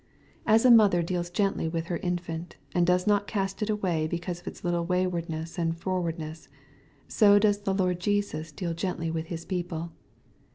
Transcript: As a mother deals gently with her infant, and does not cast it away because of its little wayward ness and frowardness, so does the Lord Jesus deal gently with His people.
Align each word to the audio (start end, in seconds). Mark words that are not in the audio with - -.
As 0.47 0.65
a 0.65 0.71
mother 0.71 1.03
deals 1.03 1.29
gently 1.29 1.67
with 1.69 1.85
her 1.85 1.97
infant, 1.97 2.55
and 2.73 2.87
does 2.87 3.05
not 3.05 3.27
cast 3.27 3.61
it 3.61 3.69
away 3.69 4.07
because 4.07 4.39
of 4.41 4.47
its 4.47 4.63
little 4.63 4.83
wayward 4.83 5.29
ness 5.29 5.59
and 5.59 5.77
frowardness, 5.79 6.47
so 7.07 7.37
does 7.37 7.59
the 7.59 7.73
Lord 7.75 7.99
Jesus 7.99 8.51
deal 8.51 8.73
gently 8.73 9.11
with 9.11 9.27
His 9.27 9.45
people. 9.45 9.91